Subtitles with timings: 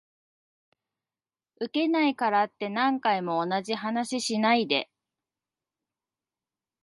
[1.59, 4.89] ウケないからって何回も同じ話しないで